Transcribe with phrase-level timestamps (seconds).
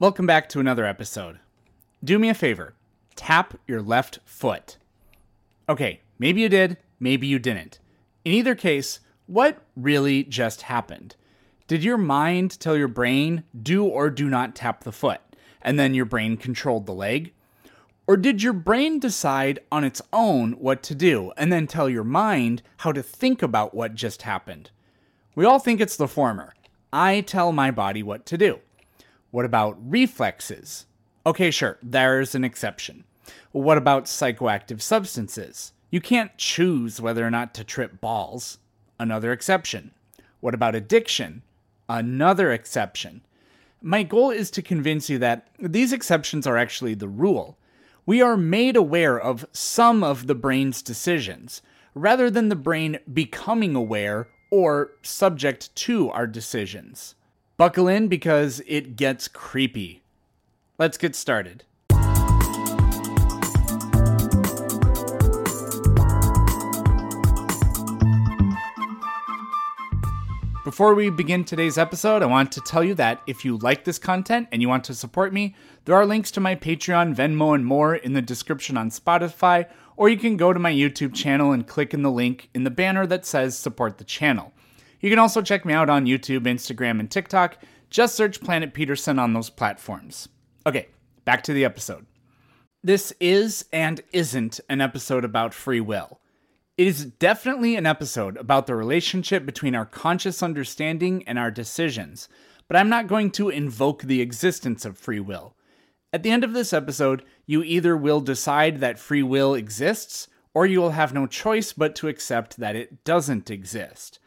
[0.00, 1.40] Welcome back to another episode.
[2.02, 2.72] Do me a favor
[3.16, 4.78] tap your left foot.
[5.68, 7.80] Okay, maybe you did, maybe you didn't.
[8.24, 11.16] In either case, what really just happened?
[11.66, 15.20] Did your mind tell your brain, do or do not tap the foot,
[15.60, 17.34] and then your brain controlled the leg?
[18.06, 22.04] Or did your brain decide on its own what to do and then tell your
[22.04, 24.70] mind how to think about what just happened?
[25.34, 26.54] We all think it's the former.
[26.90, 28.60] I tell my body what to do.
[29.30, 30.86] What about reflexes?
[31.24, 33.04] Okay, sure, there's an exception.
[33.52, 35.72] What about psychoactive substances?
[35.90, 38.58] You can't choose whether or not to trip balls.
[38.98, 39.92] Another exception.
[40.40, 41.42] What about addiction?
[41.88, 43.22] Another exception.
[43.82, 47.58] My goal is to convince you that these exceptions are actually the rule.
[48.06, 51.62] We are made aware of some of the brain's decisions,
[51.94, 57.14] rather than the brain becoming aware or subject to our decisions.
[57.60, 60.00] Buckle in because it gets creepy.
[60.78, 61.64] Let's get started.
[70.64, 73.98] Before we begin today's episode, I want to tell you that if you like this
[73.98, 77.66] content and you want to support me, there are links to my Patreon, Venmo, and
[77.66, 81.66] more in the description on Spotify, or you can go to my YouTube channel and
[81.66, 84.54] click in the link in the banner that says support the channel.
[85.00, 87.56] You can also check me out on YouTube, Instagram, and TikTok.
[87.88, 90.28] Just search Planet Peterson on those platforms.
[90.66, 90.88] Okay,
[91.24, 92.06] back to the episode.
[92.82, 96.20] This is and isn't an episode about free will.
[96.76, 102.28] It is definitely an episode about the relationship between our conscious understanding and our decisions,
[102.68, 105.56] but I'm not going to invoke the existence of free will.
[106.12, 110.66] At the end of this episode, you either will decide that free will exists, or
[110.66, 114.18] you will have no choice but to accept that it doesn't exist.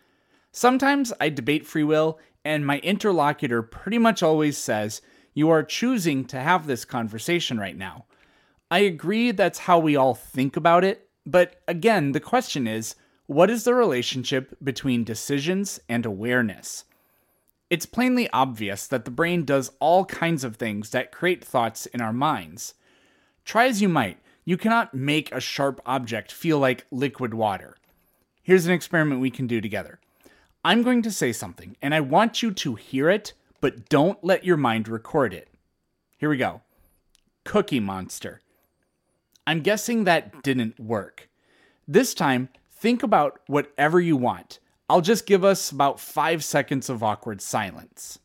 [0.55, 5.01] Sometimes I debate free will, and my interlocutor pretty much always says,
[5.33, 8.05] You are choosing to have this conversation right now.
[8.69, 13.49] I agree that's how we all think about it, but again, the question is what
[13.49, 16.85] is the relationship between decisions and awareness?
[17.71, 22.01] It's plainly obvious that the brain does all kinds of things that create thoughts in
[22.01, 22.75] our minds.
[23.43, 27.77] Try as you might, you cannot make a sharp object feel like liquid water.
[28.43, 29.99] Here's an experiment we can do together.
[30.63, 34.45] I'm going to say something, and I want you to hear it, but don't let
[34.45, 35.49] your mind record it.
[36.17, 36.61] Here we go
[37.43, 38.41] Cookie Monster.
[39.45, 41.29] I'm guessing that didn't work.
[41.85, 44.59] This time, think about whatever you want.
[44.89, 48.19] I'll just give us about five seconds of awkward silence.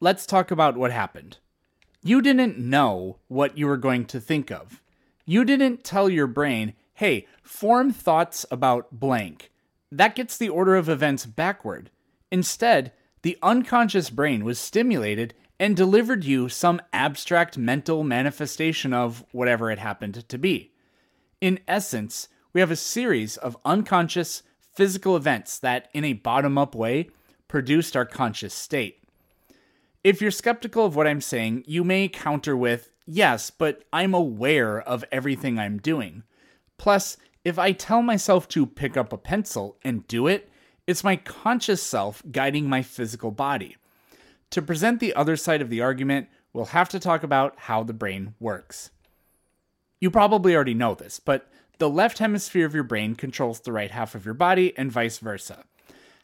[0.00, 1.38] Let's talk about what happened.
[2.02, 4.82] You didn't know what you were going to think of.
[5.24, 9.50] You didn't tell your brain, hey, form thoughts about blank.
[9.92, 11.90] That gets the order of events backward.
[12.30, 12.92] Instead,
[13.22, 19.78] the unconscious brain was stimulated and delivered you some abstract mental manifestation of whatever it
[19.78, 20.72] happened to be.
[21.40, 24.42] In essence, we have a series of unconscious
[24.72, 27.10] physical events that, in a bottom up way,
[27.46, 29.02] produced our conscious state.
[30.02, 34.80] If you're skeptical of what I'm saying, you may counter with, yes, but I'm aware
[34.80, 36.22] of everything I'm doing.
[36.78, 40.50] Plus, if I tell myself to pick up a pencil and do it,
[40.86, 43.76] it's my conscious self guiding my physical body.
[44.50, 47.92] To present the other side of the argument, we'll have to talk about how the
[47.92, 48.90] brain works.
[50.00, 53.90] You probably already know this, but the left hemisphere of your brain controls the right
[53.90, 55.64] half of your body and vice versa.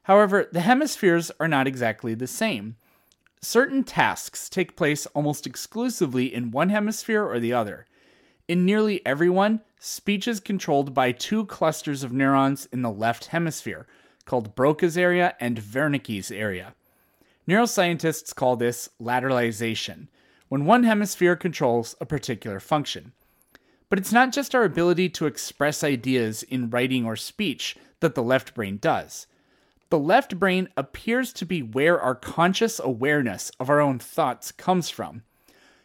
[0.04, 2.76] However, the hemispheres are not exactly the same.
[3.40, 7.86] Certain tasks take place almost exclusively in one hemisphere or the other.
[8.48, 13.84] In nearly everyone, speech is controlled by two clusters of neurons in the left hemisphere,
[14.24, 16.74] called Broca's area and Wernicke's area.
[17.48, 20.06] Neuroscientists call this lateralization,
[20.48, 23.10] when one hemisphere controls a particular function.
[23.90, 28.22] But it's not just our ability to express ideas in writing or speech that the
[28.22, 29.26] left brain does.
[29.90, 34.90] The left brain appears to be where our conscious awareness of our own thoughts comes
[34.90, 35.24] from.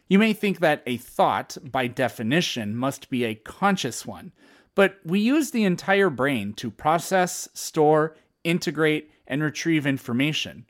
[0.08, 4.32] You may think that a thought, by definition, must be a conscious one,
[4.76, 10.66] but we use the entire brain to process, store, integrate, and retrieve information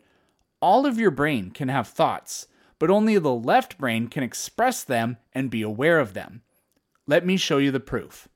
[0.61, 2.47] all of your brain can have thoughts,
[2.79, 6.41] but only the left brain can express them and be aware of them.
[7.05, 8.27] Let me show you the proof.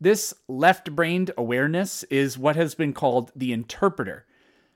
[0.00, 4.26] This left brained awareness is what has been called the interpreter.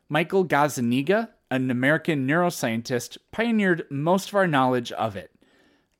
[0.08, 5.30] Michael Gazzaniga, an American neuroscientist, pioneered most of our knowledge of it.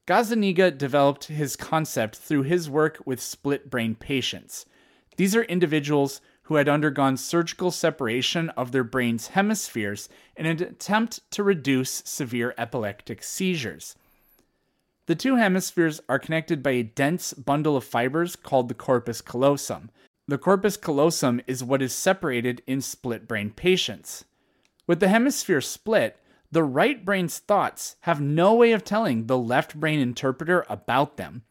[0.06, 4.64] Gazzaniga developed his concept through his work with split brain patients.
[5.16, 11.30] These are individuals who had undergone surgical separation of their brain's hemispheres in an attempt
[11.32, 13.96] to reduce severe epileptic seizures.
[15.04, 19.90] The two hemispheres are connected by a dense bundle of fibers called the corpus callosum.
[20.26, 24.24] The corpus callosum is what is separated in split brain patients.
[24.88, 26.18] With the hemisphere split,
[26.50, 31.42] the right brain's thoughts have no way of telling the left brain interpreter about them.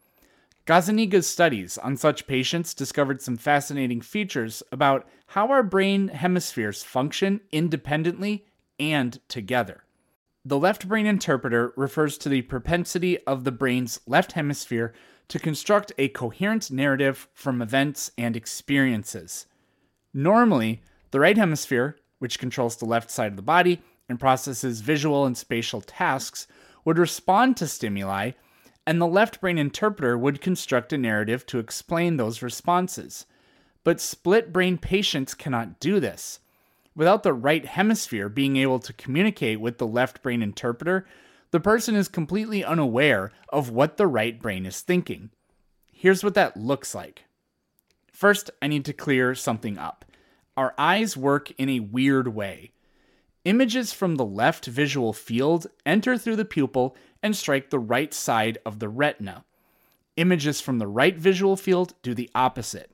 [0.66, 7.40] Gazzaniga's studies on such patients discovered some fascinating features about how our brain hemispheres function
[7.52, 8.44] independently
[8.78, 9.84] and together.
[10.44, 14.92] The left brain interpreter refers to the propensity of the brain's left hemisphere
[15.28, 19.46] to construct a coherent narrative from events and experiences.
[20.12, 20.82] Normally,
[21.12, 25.36] the right hemisphere, which controls the left side of the body and processes visual and
[25.36, 26.46] spatial tasks,
[26.84, 28.32] would respond to stimuli
[28.88, 33.26] and the left brain interpreter would construct a narrative to explain those responses.
[33.84, 36.40] But split brain patients cannot do this.
[36.96, 41.06] Without the right hemisphere being able to communicate with the left brain interpreter,
[41.50, 45.28] the person is completely unaware of what the right brain is thinking.
[45.92, 47.24] Here's what that looks like.
[48.10, 50.06] First, I need to clear something up.
[50.58, 52.72] Our eyes work in a weird way.
[53.44, 58.58] Images from the left visual field enter through the pupil and strike the right side
[58.66, 59.44] of the retina.
[60.16, 62.90] Images from the right visual field do the opposite.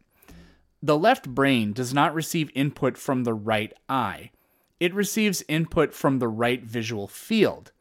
[0.82, 4.30] The left brain does not receive input from the right eye,
[4.78, 7.72] it receives input from the right visual field.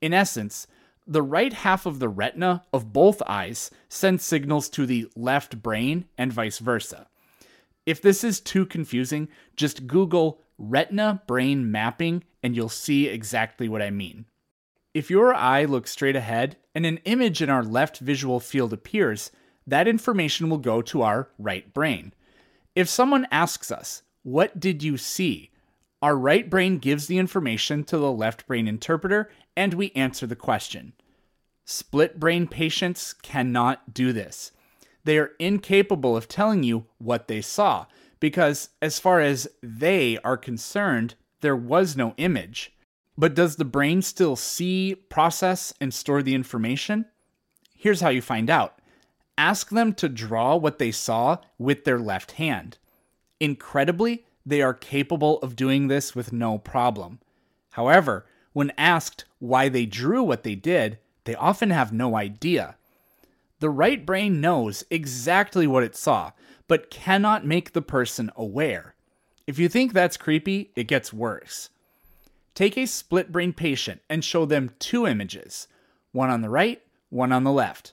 [0.00, 0.68] In essence,
[1.04, 6.04] the right half of the retina of both eyes sends signals to the left brain
[6.16, 7.08] and vice versa.
[7.86, 13.82] If this is too confusing, just Google retina brain mapping and you'll see exactly what
[13.82, 14.26] I mean.
[14.92, 19.30] If your eye looks straight ahead and an image in our left visual field appears,
[19.66, 22.12] that information will go to our right brain.
[22.74, 25.50] If someone asks us, What did you see?
[26.02, 30.36] our right brain gives the information to the left brain interpreter and we answer the
[30.36, 30.92] question.
[31.64, 34.52] Split brain patients cannot do this.
[35.06, 37.86] They are incapable of telling you what they saw
[38.18, 42.72] because, as far as they are concerned, there was no image.
[43.16, 47.04] But does the brain still see, process, and store the information?
[47.76, 48.80] Here's how you find out
[49.38, 52.78] ask them to draw what they saw with their left hand.
[53.38, 57.20] Incredibly, they are capable of doing this with no problem.
[57.70, 62.74] However, when asked why they drew what they did, they often have no idea.
[63.58, 66.32] The right brain knows exactly what it saw,
[66.68, 68.94] but cannot make the person aware.
[69.46, 71.70] If you think that's creepy, it gets worse.
[72.54, 75.68] Take a split brain patient and show them two images,
[76.12, 77.92] one on the right, one on the left.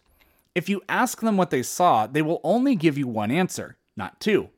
[0.55, 4.19] If you ask them what they saw, they will only give you one answer, not
[4.19, 4.49] two.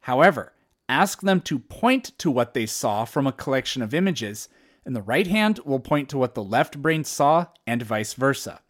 [0.00, 0.52] However,
[0.88, 4.48] ask them to point to what they saw from a collection of images,
[4.84, 8.60] and the right hand will point to what the left brain saw, and vice versa.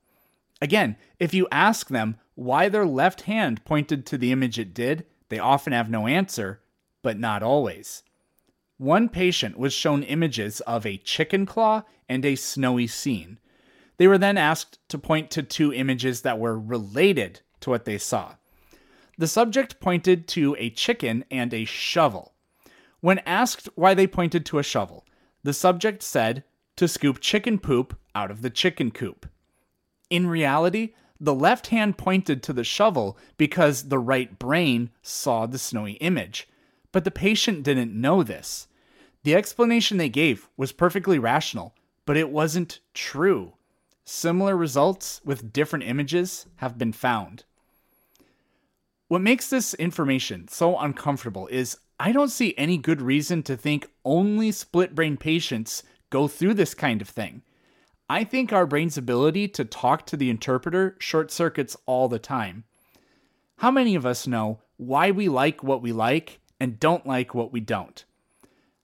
[0.60, 5.06] Again, if you ask them why their left hand pointed to the image it did,
[5.28, 6.60] they often have no answer,
[7.02, 8.02] but not always.
[8.76, 13.38] One patient was shown images of a chicken claw and a snowy scene.
[13.96, 17.99] They were then asked to point to two images that were related to what they
[17.99, 18.34] saw.
[19.19, 22.34] The subject pointed to a chicken and a shovel.
[23.00, 25.04] When asked why they pointed to a shovel,
[25.43, 26.44] the subject said
[26.76, 29.26] to scoop chicken poop out of the chicken coop.
[30.11, 35.59] In reality, the left hand pointed to the shovel because the right brain saw the
[35.59, 36.49] snowy image,
[36.93, 38.69] but the patient didn't know this.
[39.25, 41.75] The explanation they gave was perfectly rational,
[42.07, 43.55] but it wasn't true.
[44.05, 47.45] Similar results with different images have been found.
[49.09, 53.88] What makes this information so uncomfortable is I don't see any good reason to think
[54.05, 57.43] only split brain patients go through this kind of thing.
[58.09, 62.65] I think our brain's ability to talk to the interpreter short circuits all the time.
[63.59, 67.53] How many of us know why we like what we like and don't like what
[67.53, 68.05] we don't?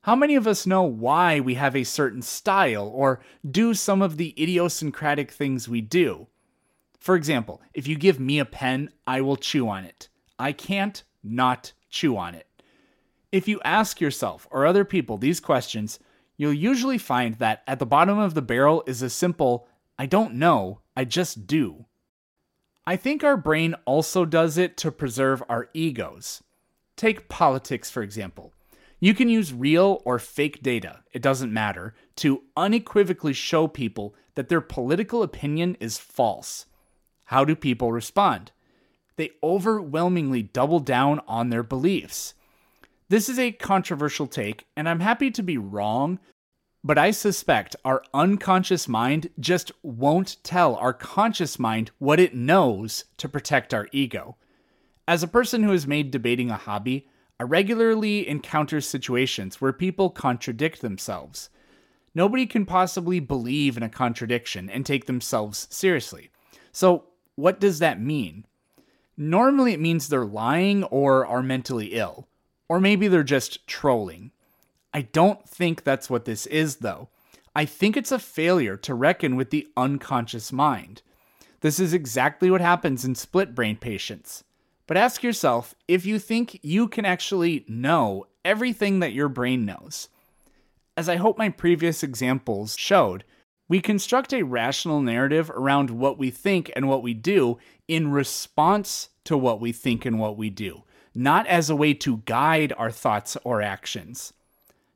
[0.03, 4.19] How many of us know why we have a certain style or do some of
[4.19, 6.27] the idiosyncratic things we do?
[7.01, 10.11] For example, if you give me a pen, I will chew on it.
[10.39, 12.47] I can't not chew on it.
[13.33, 15.99] If you ask yourself or other people these questions,
[16.37, 19.67] you'll usually find that at the bottom of the barrel is a simple,
[19.99, 21.87] I don't know, I just do.
[22.87, 26.43] I think our brain also does it to preserve our egos.
[26.97, 28.53] Take politics, for example.
[29.01, 34.49] You can use real or fake data, it doesn't matter, to unequivocally show people that
[34.49, 36.67] their political opinion is false.
[37.25, 38.53] How do people respond?
[39.17, 42.35] They overwhelmingly double down on their beliefs.
[43.11, 46.19] This is a controversial take, and I'm happy to be wrong,
[46.83, 53.05] but I suspect our unconscious mind just won't tell our conscious mind what it knows
[53.19, 54.37] to protect our ego.
[55.07, 57.07] As a person who has made debating a hobby,
[57.39, 61.51] I regularly encounter situations where people contradict themselves.
[62.15, 66.31] Nobody can possibly believe in a contradiction and take themselves seriously.
[66.73, 68.47] So, what does that mean?
[69.17, 72.29] Normally, it means they're lying or are mentally ill,
[72.69, 74.33] or maybe they're just trolling.
[74.93, 77.09] I don't think that's what this is, though.
[77.55, 81.03] I think it's a failure to reckon with the unconscious mind.
[81.61, 84.45] This is exactly what happens in split brain patients.
[84.87, 90.09] But ask yourself if you think you can actually know everything that your brain knows.
[90.97, 93.25] As I hope my previous examples showed,
[93.69, 99.09] we construct a rational narrative around what we think and what we do in response
[99.25, 100.83] to what we think and what we do,
[101.15, 104.33] not as a way to guide our thoughts or actions.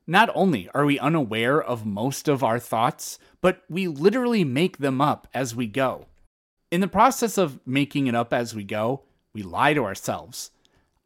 [0.05, 4.99] Not only are we unaware of most of our thoughts, but we literally make them
[4.99, 6.07] up as we go.
[6.71, 10.51] In the process of making it up as we go, we lie to ourselves.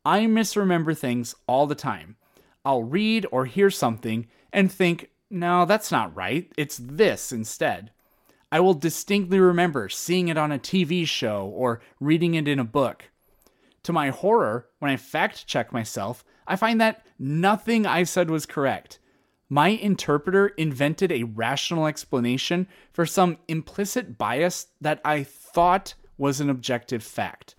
[0.06, 2.16] I misremember things all the time.
[2.66, 6.52] I'll read or hear something and think, no, that's not right.
[6.58, 7.92] It's this instead.
[8.52, 12.64] I will distinctly remember seeing it on a TV show or reading it in a
[12.64, 13.10] book.
[13.84, 18.46] To my horror, when I fact check myself, I find that nothing I said was
[18.46, 19.00] correct.
[19.50, 26.50] My interpreter invented a rational explanation for some implicit bias that I thought was an
[26.50, 27.56] objective fact.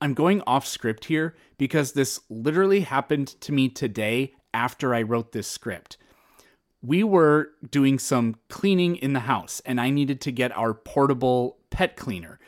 [0.00, 5.32] I'm going off script here because this literally happened to me today after I wrote
[5.32, 5.98] this script.
[6.82, 11.58] We were doing some cleaning in the house and I needed to get our portable
[11.68, 12.39] pet cleaner.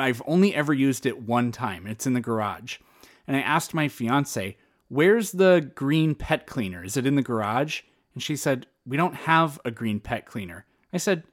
[0.00, 2.78] I've only ever used it one time, it's in the garage.
[3.26, 4.56] And I asked my fiance,
[4.88, 6.82] Where's the green pet cleaner?
[6.82, 7.82] Is it in the garage?
[8.14, 10.66] And she said, We don't have a green pet cleaner.
[10.92, 11.24] I said,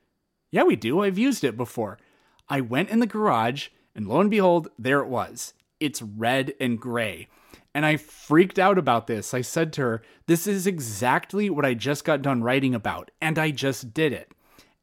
[0.51, 1.01] Yeah, we do.
[1.01, 1.97] I've used it before.
[2.49, 6.79] I went in the garage, and lo and behold, there it was it's red and
[6.79, 7.27] gray.
[7.73, 9.33] And I freaked out about this.
[9.33, 13.37] I said to her, This is exactly what I just got done writing about, and
[13.37, 14.31] I just did it.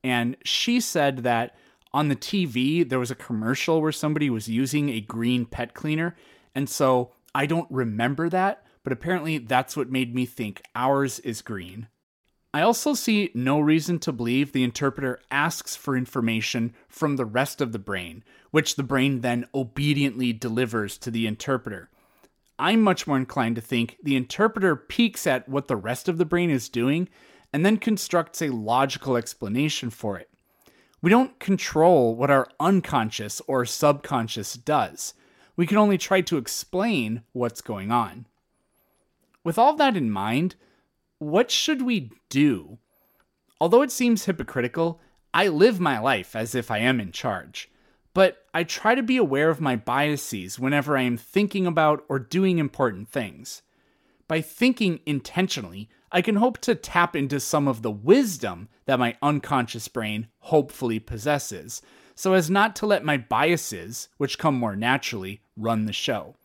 [0.02, 1.56] And she said that
[1.94, 6.16] on the TV, there was a commercial where somebody was using a green pet cleaner.
[6.52, 11.40] And so I don't remember that, but apparently that's what made me think ours is
[11.40, 11.86] green.
[12.52, 17.60] I also see no reason to believe the interpreter asks for information from the rest
[17.60, 21.90] of the brain, which the brain then obediently delivers to the interpreter.
[22.58, 26.24] I'm much more inclined to think the interpreter peeks at what the rest of the
[26.24, 27.08] brain is doing
[27.52, 30.28] and then constructs a logical explanation for it.
[31.04, 35.12] We don't control what our unconscious or subconscious does.
[35.54, 38.24] We can only try to explain what's going on.
[39.44, 40.54] With all that in mind,
[41.18, 42.78] what should we do?
[43.60, 44.98] Although it seems hypocritical,
[45.34, 47.70] I live my life as if I am in charge.
[48.14, 52.18] But I try to be aware of my biases whenever I am thinking about or
[52.18, 53.60] doing important things.
[54.26, 59.16] By thinking intentionally, I can hope to tap into some of the wisdom that my
[59.20, 61.82] unconscious brain hopefully possesses,
[62.14, 66.36] so as not to let my biases, which come more naturally, run the show.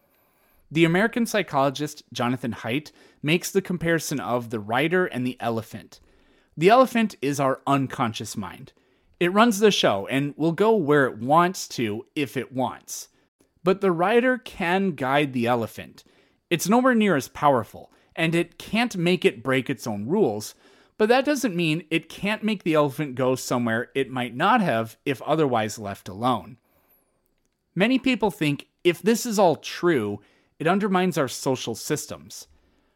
[0.72, 6.00] The American psychologist Jonathan Haidt makes the comparison of the rider and the elephant.
[6.58, 8.74] The elephant is our unconscious mind.
[9.20, 13.10] It runs the show and will go where it wants to if it wants.
[13.64, 16.04] But the rider can guide the elephant.
[16.50, 20.54] It's nowhere near as powerful, and it can't make it break its own rules,
[20.98, 24.98] but that doesn't mean it can't make the elephant go somewhere it might not have
[25.06, 26.58] if otherwise left alone.
[27.74, 30.20] Many people think if this is all true,
[30.60, 32.48] it undermines our social systems.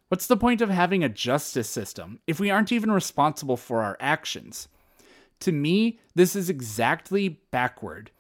[0.10, 3.96] What's the point of having a justice system if we aren't even responsible for our
[4.02, 4.68] actions?
[5.40, 8.12] To me, this is exactly backward.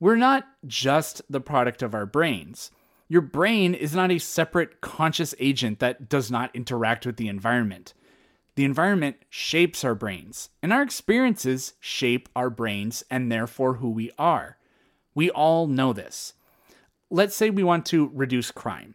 [0.00, 2.70] We're not just the product of our brains.
[3.08, 7.94] Your brain is not a separate conscious agent that does not interact with the environment.
[8.56, 14.10] The environment shapes our brains, and our experiences shape our brains and therefore who we
[14.18, 14.56] are.
[15.14, 16.34] We all know this
[17.10, 18.94] let's say we want to reduce crime.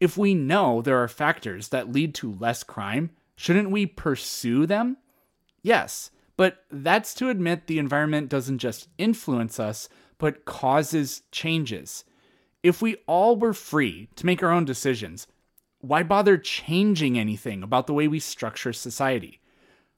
[0.00, 4.96] If we know there are factors that lead to less crime, shouldn't we pursue them?
[5.62, 9.88] Yes, but that's to admit the environment doesn't just influence us,
[10.18, 12.04] but causes changes.
[12.62, 15.26] If we all were free to make our own decisions,
[15.80, 19.40] why bother changing anything about the way we structure society?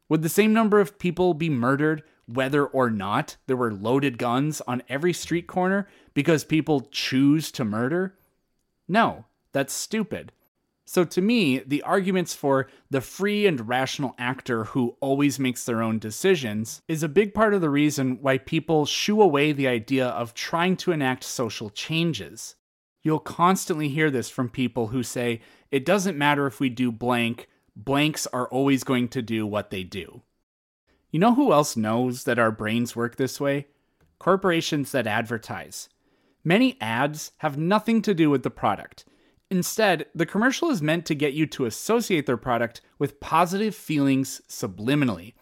[0.08, 4.62] Would the same number of people be murdered whether or not there were loaded guns
[4.62, 8.14] on every street corner because people choose to murder?
[8.88, 10.32] No, that's stupid.
[10.86, 15.82] So, to me, the arguments for the free and rational actor who always makes their
[15.82, 20.06] own decisions is a big part of the reason why people shoo away the idea
[20.08, 22.56] of trying to enact social changes.
[23.02, 27.48] You'll constantly hear this from people who say, it doesn't matter if we do blank,
[27.74, 30.22] blanks are always going to do what they do.
[31.10, 33.68] You know who else knows that our brains work this way?
[34.18, 35.88] Corporations that advertise.
[36.42, 39.04] Many ads have nothing to do with the product.
[39.50, 44.40] Instead, the commercial is meant to get you to associate their product with positive feelings
[44.48, 45.34] subliminally.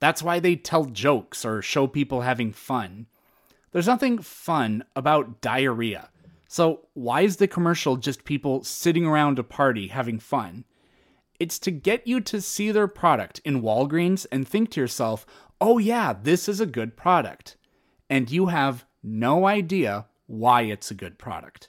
[0.00, 3.06] That's why they tell jokes or show people having fun.
[3.72, 6.10] There's nothing fun about diarrhea.
[6.46, 10.64] So, why is the commercial just people sitting around a party having fun?
[11.38, 15.26] It's to get you to see their product in Walgreens and think to yourself,
[15.60, 17.56] oh, yeah, this is a good product.
[18.08, 21.68] And you have no idea why it's a good product.